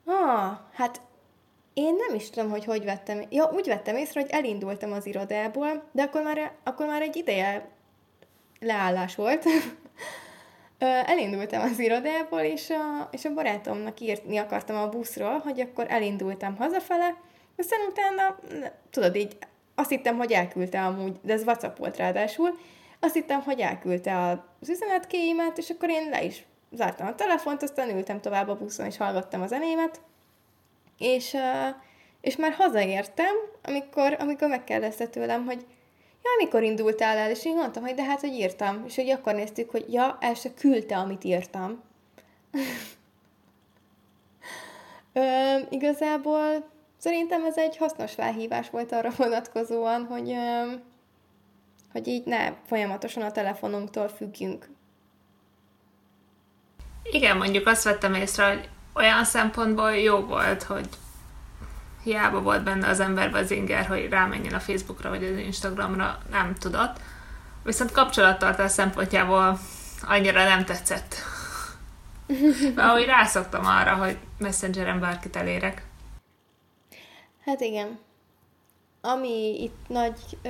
[0.06, 1.02] Ah, hát
[1.74, 3.22] én nem is tudom, hogy hogy vettem.
[3.30, 7.70] Ja, úgy vettem észre, hogy elindultam az irodából, de akkor már, akkor már egy ideje
[8.60, 9.46] leállás volt.
[11.06, 16.56] elindultam az irodából, és a, és a barátomnak írni akartam a buszról, hogy akkor elindultam
[16.56, 17.18] hazafele,
[17.58, 18.40] aztán utána,
[18.90, 19.38] tudod így,
[19.76, 22.60] azt hittem, hogy elküldte amúgy, de ez WhatsApp volt ráadásul,
[23.00, 27.96] azt hittem, hogy elküldte az üzenetkéimet, és akkor én le is zártam a telefont, aztán
[27.96, 30.02] ültem tovább a buszon, és hallgattam a zenémet,
[31.02, 31.38] és,
[32.22, 35.66] és már hazaértem, amikor, amikor megkérdezte tőlem, hogy
[36.24, 39.34] ja, mikor indultál el, és én mondtam, hogy de hát, hogy írtam, és hogy akkor
[39.34, 41.84] néztük, hogy ja, el se küldte, amit írtam.
[45.14, 50.72] Ö, igazából szerintem ez egy hasznos felhívás volt arra vonatkozóan, hogy, ö,
[51.92, 54.70] hogy így ne folyamatosan a telefonunktól függjünk.
[57.12, 60.90] Igen, mondjuk azt vettem észre, hogy olyan szempontból jó volt, hogy
[62.04, 66.56] hiába volt benne az emberben az inger, hogy rámenjen a Facebookra vagy az Instagramra, nem
[66.56, 67.00] tudott.
[67.64, 69.60] Viszont kapcsolattartás szempontjából
[70.08, 71.16] annyira nem tetszett.
[72.76, 75.84] Ahogy rászoktam arra, hogy Messengeren bárkit elérek.
[77.46, 78.00] Hát igen.
[79.02, 80.50] Ami itt nagy, ö,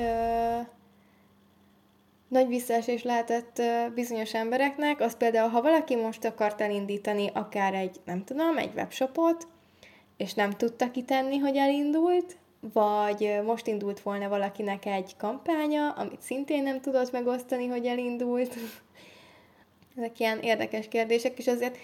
[2.32, 3.62] nagy visszaesés lehetett
[3.96, 9.48] bizonyos embereknek, az például, ha valaki most akart elindítani akár egy, nem tudom, egy webshopot,
[10.18, 12.38] és nem tudta kitenni, hogy elindult,
[12.74, 18.56] vagy most indult volna valakinek egy kampánya, amit szintén nem tudott megosztani, hogy elindult.
[19.98, 21.78] Ezek ilyen érdekes kérdések, és azért,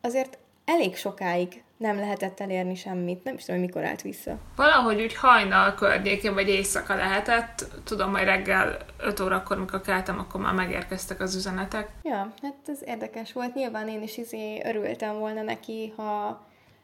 [0.00, 3.24] azért elég sokáig nem lehetett elérni semmit.
[3.24, 4.38] Nem is tudom, mikor állt vissza.
[4.56, 7.66] Valahogy úgy hajnal környékén, vagy éjszaka lehetett.
[7.84, 11.88] Tudom, hogy reggel 5 órakor, mikor keltem, akkor már megérkeztek az üzenetek.
[12.02, 13.54] Ja, hát ez érdekes volt.
[13.54, 16.40] Nyilván én is izé örültem volna neki, ha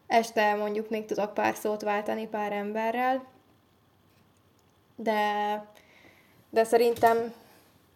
[0.07, 3.24] este mondjuk még tudok pár szót váltani pár emberrel,
[4.96, 5.20] de,
[6.50, 7.16] de szerintem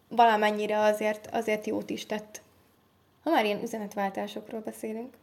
[0.07, 2.41] valamennyire azért, azért jót is tett.
[3.23, 5.13] Ha már ilyen üzenetváltásokról beszélünk.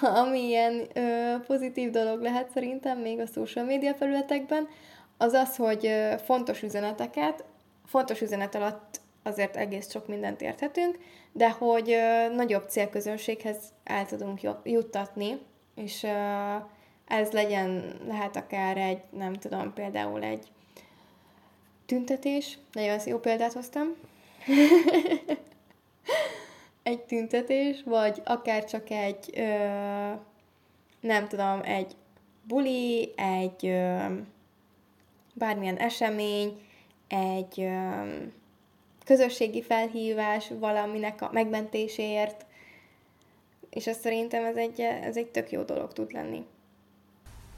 [0.22, 4.68] Ami ilyen ö, pozitív dolog lehet szerintem még a social media felületekben,
[5.16, 5.90] az az, hogy
[6.24, 7.44] fontos üzeneteket,
[7.86, 10.98] fontos üzenet alatt azért egész sok mindent érthetünk,
[11.32, 15.38] de hogy ö, nagyobb célközönséghez el tudunk juttatni,
[15.74, 16.08] és ö,
[17.08, 20.46] ez legyen, lehet akár egy, nem tudom, például egy
[21.86, 23.86] tüntetés, nagyon jó példát hoztam,
[26.84, 30.12] egy tüntetés, vagy akár csak egy, ö,
[31.00, 31.96] nem tudom, egy
[32.42, 34.04] buli, egy ö,
[35.34, 36.60] bármilyen esemény,
[37.08, 38.02] egy ö,
[39.04, 42.46] közösségi felhívás valaminek a megmentéséért,
[43.70, 46.46] és azt szerintem ez egy, ez egy tök jó dolog tud lenni.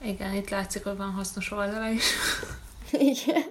[0.02, 2.04] Igen, itt látszik, hogy van hasznos oldala is.
[3.12, 3.42] Igen.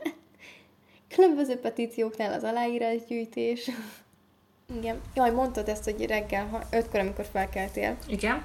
[1.07, 3.69] Különböző petícióknál az aláírásgyűjtés.
[4.73, 5.01] Igen.
[5.13, 7.97] Jaj, mondtad ezt, hogy reggel ötkor, amikor felkeltél.
[8.07, 8.43] Igen.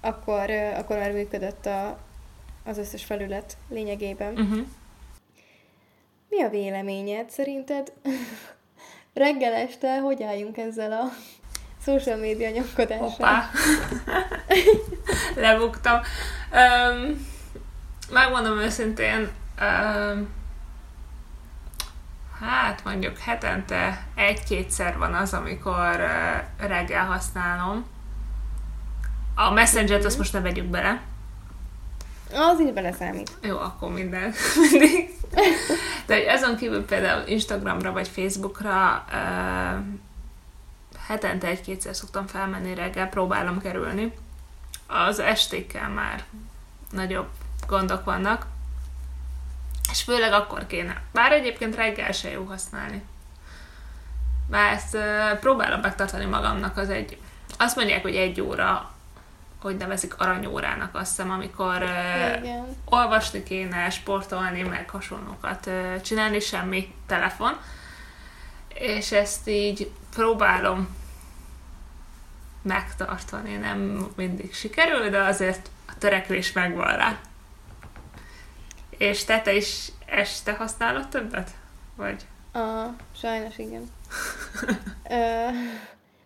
[0.00, 1.98] Akkor, akkor már működött a,
[2.64, 4.32] az összes felület lényegében.
[4.32, 4.66] Uh-huh.
[6.28, 7.92] Mi a véleményed szerinted?
[9.16, 11.04] reggel este hogy álljunk ezzel a
[11.86, 13.08] social media nyomkodással?
[13.08, 13.50] Hoppá!
[15.46, 16.00] Lebuktam.
[16.52, 17.26] Um,
[18.10, 19.30] megmondom őszintén,
[19.60, 20.28] um,
[22.40, 26.06] Hát mondjuk hetente egy-kétszer van az, amikor
[26.58, 27.84] reggel használom.
[29.34, 31.00] A Messenger-t azt most ne vegyük bele.
[32.32, 33.30] Az így beleszámít.
[33.42, 34.32] Jó, akkor minden.
[34.70, 35.14] mindig.
[36.06, 39.84] De hogy azon kívül például Instagramra vagy Facebookra uh,
[41.06, 44.14] hetente egy-kétszer szoktam felmenni reggel, próbálom kerülni.
[44.86, 46.24] Az estékkel már
[46.90, 47.28] nagyobb
[47.66, 48.46] gondok vannak.
[49.96, 51.02] És főleg akkor kéne.
[51.12, 53.02] Bár egyébként reggel se jó használni.
[54.48, 57.18] Bár ezt uh, próbálom megtartani magamnak, az egy,
[57.58, 58.90] azt mondják, hogy egy óra,
[59.60, 66.94] hogy nevezik aranyórának azt hiszem, amikor uh, olvasni kéne, sportolni, meg hasonlókat uh, csinálni, semmi
[67.06, 67.56] telefon.
[68.68, 70.96] És ezt így próbálom
[72.62, 77.18] megtartani, nem mindig sikerül, de azért a törekvés megvan rá.
[78.98, 81.50] És te, te is este használod többet?
[81.96, 82.26] Vagy?
[82.52, 83.90] A, sajnos igen.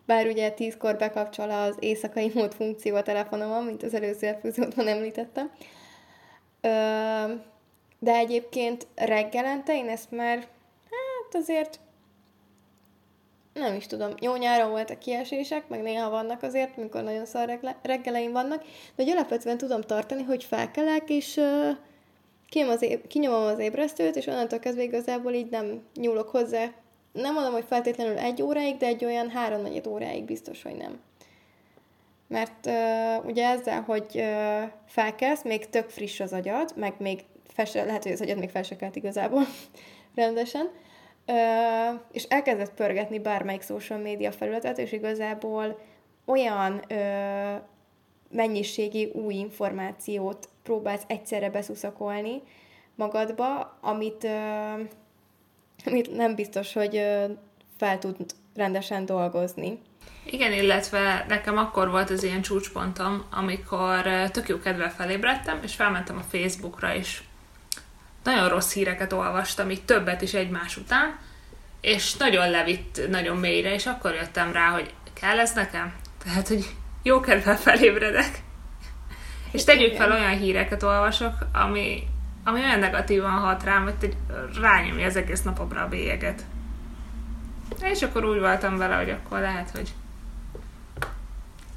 [0.07, 5.51] Bár ugye tízkor bekapcsol az éjszakai mód funkció a telefonomon, mint az előző epizódban említettem.
[6.61, 6.69] Ö,
[7.99, 10.37] de egyébként reggelente én ezt már,
[10.91, 11.81] hát azért
[13.53, 18.33] nem is tudom, jó nyáron voltak kiesések, meg néha vannak azért, mikor nagyon szar reggeleim
[18.33, 21.77] vannak, de hogy alapvetően tudom tartani, hogy felkelek, és uh,
[22.69, 26.67] az éb, kinyomom az ébresztőt, és onnantól kezdve igazából így nem nyúlok hozzá.
[27.13, 31.01] Nem mondom, hogy feltétlenül egy óráig, de egy olyan három óráig biztos, hogy nem.
[32.29, 37.85] Mert uh, ugye ezzel, hogy uh, felkelsz, még tök friss az agyad, meg még fel
[37.85, 39.43] lehet, hogy az agyad még fel igazából
[40.15, 40.71] rendesen,
[41.27, 45.79] uh, és elkezdett pörgetni bármelyik social média felületet, és igazából
[46.25, 47.61] olyan uh,
[48.31, 52.43] mennyiségi új információt próbálsz egyszerre beszuszakolni
[52.95, 54.27] magadba, amit,
[55.85, 57.03] amit nem biztos, hogy
[57.77, 58.17] fel tud
[58.55, 59.79] rendesen dolgozni.
[60.25, 66.17] Igen, illetve nekem akkor volt az ilyen csúcspontom, amikor tök jó kedvel felébredtem, és felmentem
[66.17, 67.23] a Facebookra, és
[68.25, 71.19] nagyon rossz híreket olvastam, így többet is egymás után,
[71.81, 75.95] és nagyon levitt nagyon mélyre, és akkor jöttem rá, hogy kell ez nekem?
[76.25, 76.65] Tehát, hogy
[77.03, 78.43] jó kedvel felébredek.
[79.51, 82.03] És tegyük fel, olyan híreket olvasok, ami,
[82.45, 84.17] ami olyan negatívan hat rám, hogy
[84.61, 86.43] rányomja az egész napomra a bélyeget.
[87.83, 89.93] És akkor úgy voltam vele, hogy akkor lehet, hogy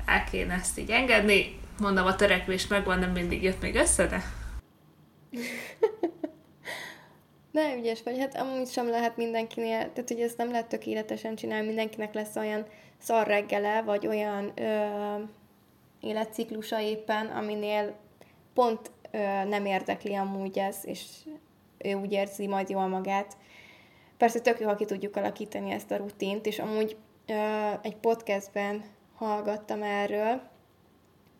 [0.05, 1.59] el kéne ezt így engedni.
[1.79, 4.23] Mondom, a törekvés megvan, nem mindig jött még össze, de...
[7.51, 11.65] Ne, ügyes vagy, hát amúgy sem lehet mindenkinél, tehát hogy ezt nem lehet tökéletesen csinálni,
[11.65, 12.65] mindenkinek lesz olyan
[12.97, 15.15] szar reggele, vagy olyan ö,
[16.03, 17.95] életciklusa éppen, aminél
[18.53, 21.05] pont ö, nem érdekli amúgy ez, és
[21.77, 23.37] ő úgy érzi majd jól magát.
[24.17, 28.83] Persze tök jó, ha ki tudjuk alakítani ezt a rutint, és amúgy ö, egy podcastben
[29.15, 30.41] hallgattam erről,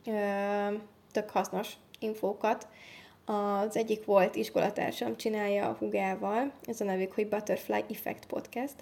[0.05, 0.73] ö,
[1.11, 2.67] tök hasznos infókat.
[3.25, 8.75] Az egyik volt iskolatársam, csinálja a hugával, ez a nevük, hogy Butterfly Effect Podcast,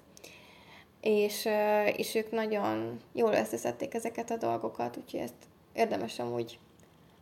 [1.00, 1.48] és,
[1.96, 6.58] és ők nagyon jól összeszedték ezeket a dolgokat, úgyhogy ezt érdemes amúgy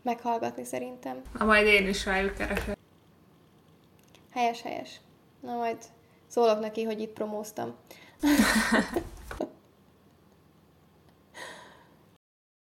[0.02, 1.22] meghallgatni szerintem.
[1.38, 2.78] Na majd én is rájuk keresek.
[4.32, 5.00] Helyes, helyes.
[5.40, 5.76] Na majd
[6.26, 7.74] szólok neki, hogy itt promóztam.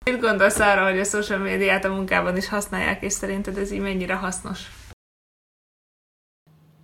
[0.06, 3.80] Mit gondolsz arra, hogy a social médiát a munkában is használják, és szerinted ez így
[3.80, 4.70] mennyire hasznos?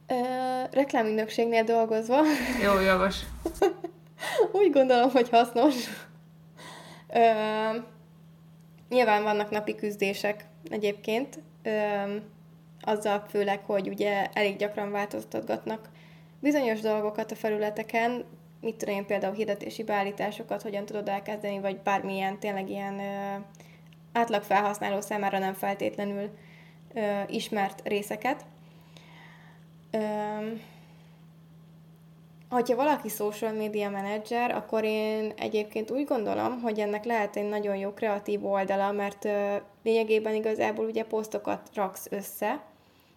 [0.08, 0.16] Ö,
[0.72, 2.22] reklámügynökségnél dolgozva.
[2.64, 3.20] Jó, jogos.
[4.60, 5.76] Úgy gondolom, hogy hasznos.
[7.14, 7.20] Ö,
[8.90, 12.16] nyilván vannak napi küzdések egyébként, ö,
[12.82, 15.90] azzal főleg, hogy ugye elég gyakran változtatgatnak
[16.40, 18.26] bizonyos dolgokat a felületeken,
[18.62, 23.36] mit tudom én, például hirdetési beállításokat hogyan tudod elkezdeni, vagy bármilyen tényleg ilyen ö,
[24.12, 26.30] átlag felhasználó számára nem feltétlenül
[27.28, 28.46] ismert részeket.
[32.50, 37.76] Hogyha valaki social media manager, akkor én egyébként úgy gondolom, hogy ennek lehet egy nagyon
[37.76, 39.28] jó kreatív oldala, mert
[39.84, 42.64] lényegében igazából ugye posztokat raksz össze,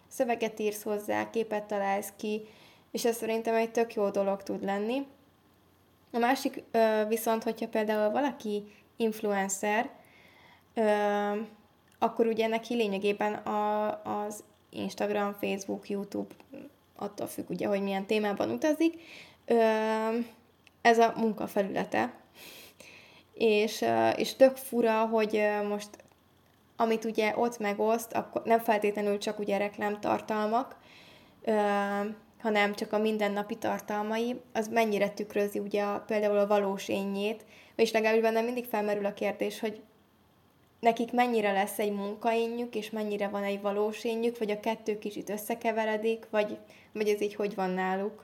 [0.08, 2.42] szöveget írsz hozzá, képet találsz ki,
[2.90, 5.06] és ez szerintem egy tök jó dolog tud lenni.
[6.12, 8.64] A másik ö, viszont, hogyha például valaki
[8.96, 9.90] influencer,
[11.98, 16.34] akkor ugye neki lényegében a, az Instagram, Facebook, YouTube,
[17.00, 18.94] attól függ ugye, hogy milyen témában utazik,
[20.82, 22.14] ez a munkafelülete.
[23.34, 25.88] És, ö, és tök fura, hogy most
[26.80, 30.76] amit ugye ott megoszt, akkor nem feltétlenül csak ugye reklámtartalmak,
[32.40, 37.44] hanem csak a mindennapi tartalmai, az mennyire tükrözi ugye a, például a valós énjét,
[37.76, 39.80] és legalábbis bennem mindig felmerül a kérdés, hogy
[40.80, 45.30] nekik mennyire lesz egy munkaénjük, és mennyire van egy valós énjük, vagy a kettő kicsit
[45.30, 46.58] összekeveredik, vagy,
[46.92, 48.22] vagy ez így hogy van náluk?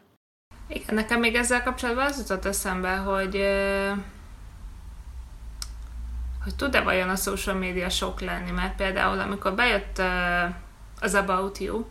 [0.69, 3.45] Igen, nekem még ezzel kapcsolatban az jutott eszembe, hogy
[6.47, 10.03] hogy tud-e vajon a social media sok lenni, mert például amikor bejött
[11.01, 11.85] az About You,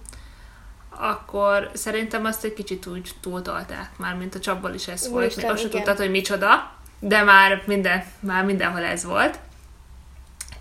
[0.89, 5.43] akkor szerintem azt egy kicsit úgy túltolták, már mint a csapból is ez volt, Isten,
[5.43, 9.39] még azt tudtad, hogy micsoda, de már, minden, már mindenhol ez volt.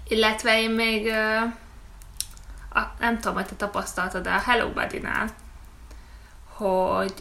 [0.09, 1.09] Illetve én még,
[2.73, 5.29] a, nem tudom, hogy te tapasztaltad, de a Hello Buddy-nál,
[6.57, 7.13] hogy,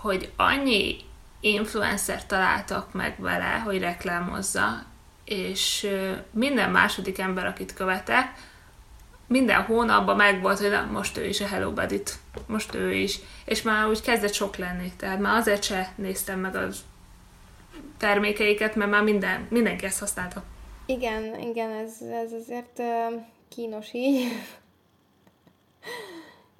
[0.00, 0.96] hogy annyi
[1.40, 4.82] influencer találtak meg vele, hogy reklámozza,
[5.24, 5.88] és
[6.30, 8.32] minden második ember, akit követek,
[9.26, 12.02] minden hónapban megvolt, hogy na, most ő is a Hello buddy
[12.46, 13.18] most ő is.
[13.44, 16.80] És már úgy kezdett sok lenni, tehát már azért se néztem meg az
[17.98, 20.42] termékeiket, mert már minden, mindenki ezt használta.
[20.86, 21.92] Igen, igen, ez,
[22.24, 22.82] ez azért
[23.48, 24.28] kínos így.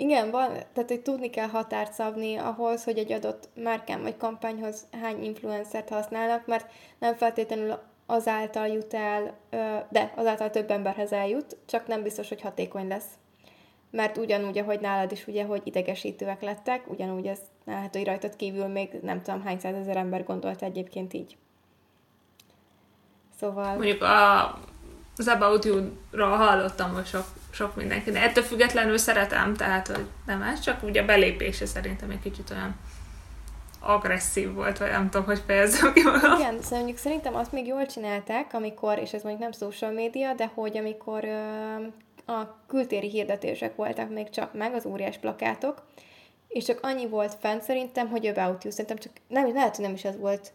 [0.00, 4.86] Igen, van, tehát hogy tudni kell határt szabni ahhoz, hogy egy adott márkán vagy kampányhoz
[5.02, 9.38] hány influencert használnak, mert nem feltétlenül azáltal jut el,
[9.88, 13.06] de azáltal több emberhez eljut, csak nem biztos, hogy hatékony lesz.
[13.90, 18.66] Mert ugyanúgy, ahogy nálad is, ugye, hogy idegesítőek lettek, ugyanúgy ez lehet, hogy rajtad kívül
[18.66, 21.36] még nem tudom hány százezer ember gondolta egyébként így.
[23.38, 23.74] Szóval...
[23.74, 24.44] Mondjuk a,
[25.16, 30.42] az About You-ra hallottam hogy sok, sok mindenki, de ettől függetlenül szeretem, tehát hogy nem
[30.42, 32.76] ez, csak ugye a belépése szerintem egy kicsit olyan
[33.80, 36.38] agresszív volt, vagy nem tudom, hogy fejezzem ki magam.
[36.38, 40.34] Igen, szóval mondjuk szerintem azt még jól csinálták, amikor, és ez mondjuk nem social média,
[40.34, 45.82] de hogy amikor ö, a kültéri hirdetések voltak még csak meg, az óriás plakátok,
[46.48, 48.72] és csak annyi volt fent szerintem, hogy about you.
[48.72, 50.52] Szerintem csak, nem, lehet, hogy nem is ez volt.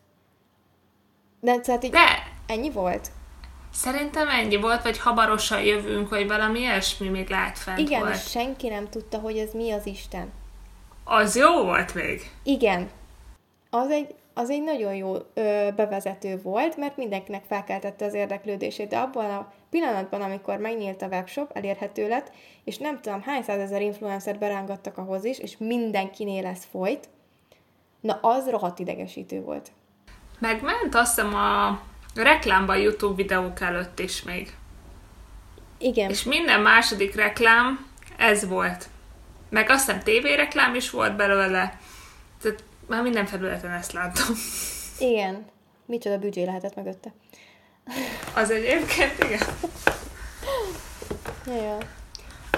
[1.39, 2.24] De szóval így de.
[2.48, 3.12] ennyi volt?
[3.76, 8.13] Szerintem ennyi volt, vagy hamarosan jövünk, vagy valami ilyesmi még lát fent Igen, volt.
[8.13, 10.32] és senki nem tudta, hogy ez mi az Isten.
[11.03, 12.32] Az jó volt még.
[12.43, 12.89] Igen,
[13.69, 18.97] az egy, az egy nagyon jó ö, bevezető volt, mert mindenkinek felkeltette az érdeklődését, de
[18.97, 22.32] abban a pillanatban, amikor megnyílt a webshop, elérhető lett,
[22.63, 27.09] és nem tudom, hány százezer influencer berángattak ahhoz is, és mindenkinél ez folyt,
[28.01, 29.71] na az rohadt idegesítő volt.
[30.39, 31.80] Megment azt hiszem a
[32.16, 34.53] reklámban YouTube videók előtt is még.
[35.78, 36.09] Igen.
[36.09, 37.88] És minden második reklám
[38.18, 38.88] ez volt.
[39.49, 41.80] Meg azt hiszem tévéreklám is volt belőle.
[42.41, 44.36] Tehát már minden felületen ezt látom.
[44.99, 45.45] Igen.
[45.86, 47.13] Micsoda büdzsé lehetett mögötte.
[48.36, 49.39] Az egyébként, igen.
[51.47, 51.78] Ja, ja.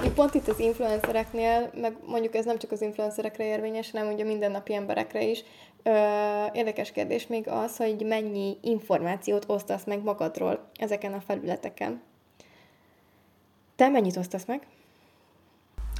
[0.01, 4.23] Még pont itt az influencereknél, meg mondjuk ez nem csak az influencerekre érvényes, hanem ugye
[4.23, 5.43] mindennapi emberekre is.
[5.83, 5.91] Ö,
[6.53, 12.01] érdekes kérdés még az, hogy mennyi információt osztasz meg magadról ezeken a felületeken.
[13.75, 14.67] Te mennyit osztasz meg?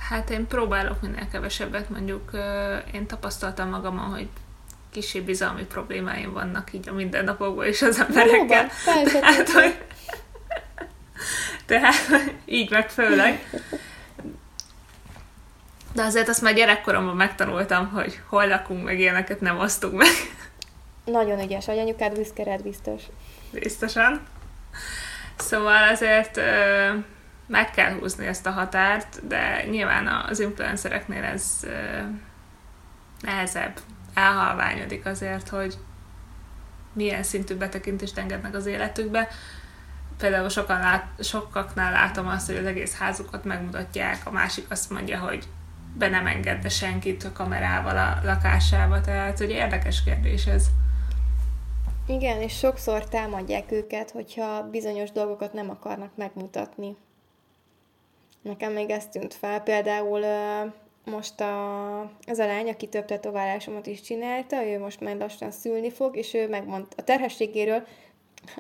[0.10, 2.32] Hát én próbálok minél kevesebbet, mondjuk
[2.94, 4.28] én tapasztaltam magamon, hogy
[4.90, 8.68] kisebb bizalmi problémáim vannak így a mindennapokban is az emberekkel.
[8.86, 9.78] Valóban, tehát, hogy,
[11.66, 11.96] tehát
[12.46, 13.50] így meg főleg.
[15.98, 20.08] De azért azt már gyerekkoromban megtanultam, hogy hol lakunk, meg ilyeneket nem osztunk meg.
[21.06, 23.02] Nagyon ügyes, hogy anyukád büszke biztos.
[23.52, 24.22] Biztosan.
[25.38, 26.94] Szóval azért ö,
[27.48, 31.70] meg kell húzni ezt a határt, de nyilván az influencereknél ez ö,
[33.22, 33.80] nehezebb.
[34.14, 35.78] Elhalványodik azért, hogy
[36.94, 39.28] milyen szintű betekintést engednek az életükbe.
[40.18, 45.20] Például sokan lát, sokaknál látom azt, hogy az egész házukat megmutatják, a másik azt mondja,
[45.20, 45.48] hogy
[45.98, 50.68] be nem engedne senkit a kamerával a lakásába, tehát hogy érdekes kérdés ez.
[52.08, 56.96] Igen, és sokszor támadják őket, hogyha bizonyos dolgokat nem akarnak megmutatni.
[58.42, 60.26] Nekem még ez tűnt fel, például
[61.06, 65.92] most a, ez a lány, aki több tetoválásomat is csinálta, ő most már lassan szülni
[65.92, 67.88] fog, és ő megmondta a terhességéről,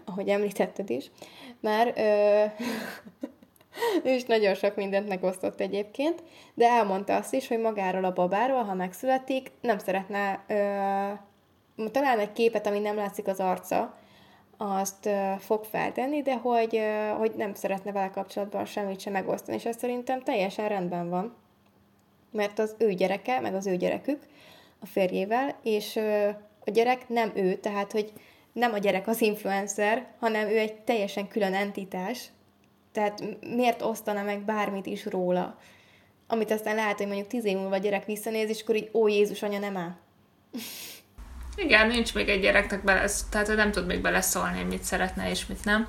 [0.06, 1.12] ahogy említetted is,
[1.60, 2.44] már ö,
[4.04, 6.24] ő is nagyon sok mindent megosztott egyébként,
[6.54, 12.32] de elmondta azt is, hogy magáról a babáról, ha megszületik, nem szeretne ö, talán egy
[12.32, 13.98] képet, ami nem látszik az arca,
[14.58, 19.58] azt ö, fog feltenni, de hogy, ö, hogy nem szeretne vele kapcsolatban semmit sem megosztani,
[19.58, 21.36] és ez szerintem teljesen rendben van.
[22.32, 24.22] Mert az ő gyereke, meg az ő gyerekük
[24.80, 26.30] a férjével, és ö,
[26.66, 28.14] a gyerek nem ő, tehát hogy
[28.52, 32.30] nem a gyerek az influencer, hanem ő egy teljesen külön entitás,
[32.98, 33.24] tehát
[33.56, 35.58] miért osztana meg bármit is róla?
[36.28, 39.08] Amit aztán lehet, hogy mondjuk tíz év múlva a gyerek visszanéz, és akkor így, ó
[39.08, 39.96] Jézus, anya nem áll.
[41.66, 45.66] Igen, nincs még egy gyereknek bele, tehát nem tud még beleszólni, mit szeretne és mit
[45.66, 45.88] nem.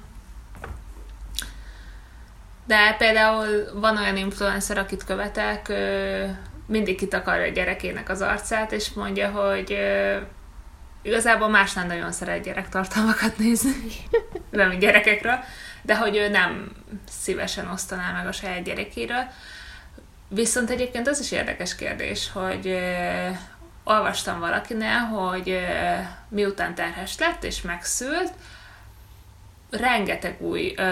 [2.67, 3.47] De például
[3.81, 5.73] van olyan influencer, akit követek,
[6.67, 9.79] mindig kitakarja a gyerekének az arcát, és mondja, hogy
[11.03, 13.73] igazából más nem nagyon szeret gyerektartalmakat nézni,
[14.51, 15.39] nem gyerekekről,
[15.89, 16.73] de hogy ő nem
[17.11, 19.25] szívesen osztaná meg a saját gyerekéről.
[20.29, 22.79] Viszont egyébként az is érdekes kérdés, hogy
[23.85, 25.59] olvastam valakinél, hogy
[26.29, 28.33] miután terhes lett és megszült,
[29.71, 30.85] rengeteg új ö,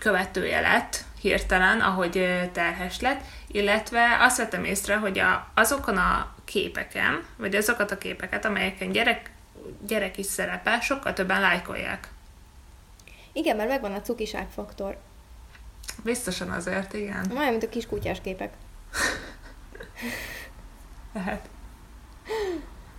[0.00, 7.24] követője lett hirtelen, ahogy terhes lett, illetve azt vettem észre, hogy a, azokon a képeken,
[7.36, 9.30] vagy azokat a képeket, amelyeken gyerek,
[9.86, 12.08] gyerek is szerepel, sokkal többen lájkolják.
[13.32, 14.98] Igen, mert megvan a cukiság faktor.
[16.04, 17.32] Biztosan azért, igen.
[17.36, 18.54] Olyan, mint a kis kutyás képek.
[21.14, 21.48] Lehet.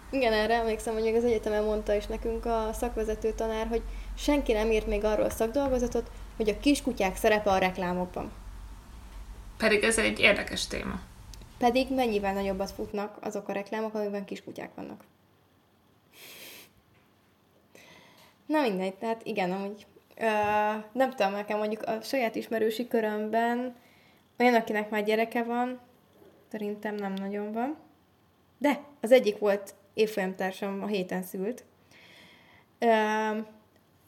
[0.10, 3.82] Igen, erre emlékszem, hogy az egyetemen mondta is nekünk a szakvezető tanár, hogy
[4.18, 8.32] senki nem írt még arról szakdolgozatot, hogy a kiskutyák szerepe a reklámokban.
[9.58, 11.00] Pedig ez egy érdekes téma.
[11.58, 15.04] Pedig mennyivel nagyobbat futnak azok a reklámok, amikben kiskutyák vannak.
[18.46, 19.86] Na mindegy, tehát igen, amúgy
[20.18, 23.76] Uh, nem tudom, nekem mondjuk a saját ismerősi körömben
[24.40, 25.80] olyan, akinek már gyereke van,
[26.52, 27.78] szerintem nem nagyon van.
[28.58, 31.64] De az egyik volt évfolyamtársam, a héten szült.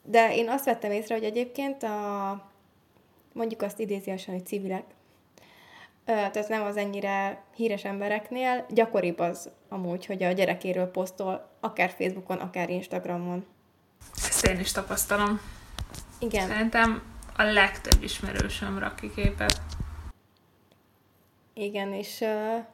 [0.02, 2.50] De én azt vettem észre, hogy egyébként a,
[3.32, 4.84] mondjuk azt idéziesen, hogy civilek,
[6.04, 12.38] tehát nem az ennyire híres embereknél, gyakoribb az amúgy, hogy a gyerekéről posztol, akár Facebookon,
[12.38, 13.46] akár Instagramon.
[14.28, 15.40] Ezt én is tapasztalom.
[16.24, 16.48] Igen.
[16.48, 17.02] Szerintem
[17.36, 19.60] a legtöbb ismerősöm rak ki képet.
[21.54, 22.64] Igen, és uh,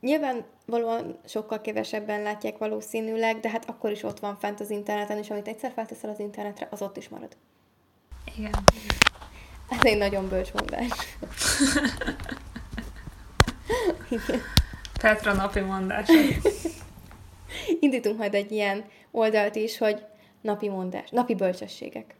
[0.00, 5.18] nyilván valóan sokkal kevesebben látják valószínűleg, de hát akkor is ott van fent az interneten,
[5.18, 7.36] és amit egyszer felteszel az internetre, az ott is marad.
[8.36, 8.52] Igen.
[9.68, 10.88] Ez egy nagyon bölcs mondás.
[15.00, 16.08] Petra napi mondás.
[17.80, 20.04] Indítunk majd egy ilyen oldalt is, hogy
[20.40, 22.14] napi mondás, napi bölcsességek.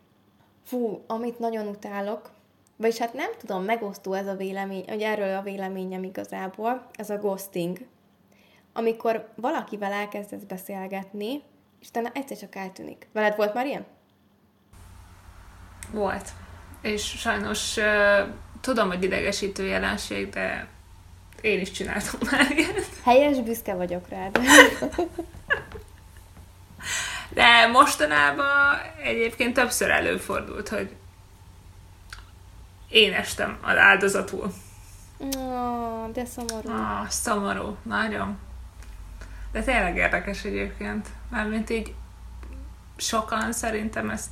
[0.65, 2.31] Fú, amit nagyon utálok,
[2.77, 7.17] vagyis hát nem tudom, megosztó ez a vélemény, hogy erről a véleményem igazából, ez a
[7.19, 7.79] ghosting.
[8.73, 11.43] Amikor valakivel elkezdesz beszélgetni,
[11.81, 13.09] és utána egyszer csak eltűnik.
[13.13, 13.85] Veled volt már ilyen?
[15.91, 16.29] Volt.
[16.83, 17.85] És sajnos uh,
[18.61, 20.69] tudom, hogy idegesítő jelenség, de
[21.41, 22.87] én is csináltam már ilyet.
[23.03, 24.39] Helyes, büszke vagyok rád.
[27.35, 30.97] De mostanában egyébként többször előfordult, hogy
[32.89, 34.53] én estem az áldozatul.
[35.19, 36.71] Oh, de szomorú.
[36.71, 38.39] Ah, szomorú, nagyon.
[39.53, 41.09] De tényleg érdekes egyébként.
[41.31, 41.95] Mármint így
[42.97, 44.31] sokan szerintem ezt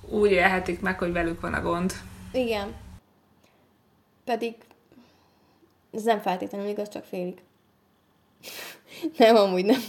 [0.00, 1.92] úgy élhetik meg, hogy velük van a gond.
[2.32, 2.74] Igen.
[4.24, 4.54] Pedig
[5.92, 7.42] ez nem feltétlenül igaz, csak félig.
[9.18, 9.80] nem, amúgy nem.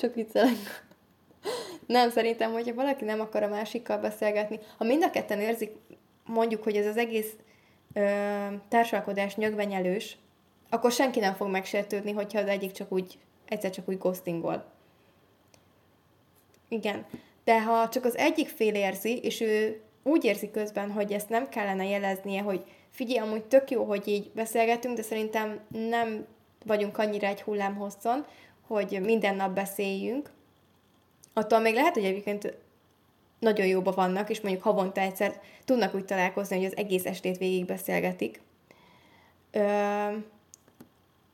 [0.00, 0.86] csak viccelek.
[1.86, 5.72] Nem, szerintem, hogyha valaki nem akar a másikkal beszélgetni, ha mind a ketten érzik,
[6.24, 7.32] mondjuk, hogy ez az egész
[7.92, 8.00] ö,
[8.68, 10.16] társalkodás nyögvenyelős,
[10.70, 13.18] akkor senki nem fog megsértődni, hogyha az egyik csak úgy,
[13.48, 14.64] egyszer csak úgy ghostingol.
[16.68, 17.06] Igen.
[17.44, 21.48] De ha csak az egyik fél érzi, és ő úgy érzi közben, hogy ezt nem
[21.48, 26.26] kellene jeleznie, hogy figyelj, amúgy tök jó, hogy így beszélgetünk, de szerintem nem
[26.68, 28.26] vagyunk annyira egy hullámhosszon,
[28.66, 30.30] hogy minden nap beszéljünk,
[31.32, 32.54] attól még lehet, hogy egyébként
[33.38, 37.64] nagyon jóba vannak, és mondjuk havonta egyszer tudnak úgy találkozni, hogy az egész estét végig
[37.64, 38.40] beszélgetik.
[39.50, 39.60] Ö,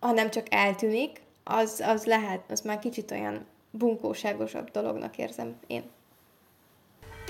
[0.00, 5.82] ha nem csak eltűnik, az, az lehet, az már kicsit olyan bunkóságosabb dolognak érzem én.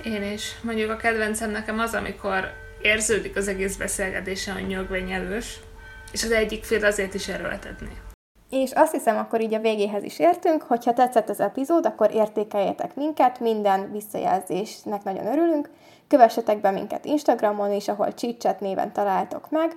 [0.05, 0.61] Én is.
[0.63, 2.53] Mondjuk a kedvencem nekem az, amikor
[2.83, 5.61] érződik az egész beszélgetésen, hogy nyögvényelős,
[6.15, 8.03] és az egyik fél azért is erőltetni.
[8.51, 12.95] És azt hiszem, akkor így a végéhez is értünk, hogyha tetszett az epizód, akkor értékeljetek
[12.95, 15.71] minket, minden visszajelzésnek nagyon örülünk.
[16.09, 19.77] Kövessetek be minket Instagramon is, ahol Csicset néven találtok meg.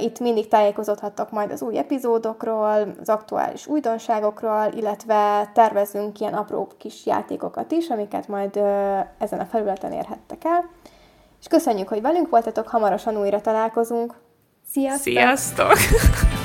[0.00, 7.06] Itt mindig tájékozódhattok majd az új epizódokról, az aktuális újdonságokról, illetve tervezünk ilyen apró kis
[7.06, 8.56] játékokat is, amiket majd
[9.18, 10.70] ezen a felületen érhettek el.
[11.40, 14.14] És köszönjük, hogy velünk voltatok, hamarosan újra találkozunk.
[14.70, 15.12] Sziasztok!
[15.12, 15.78] Sziasztok!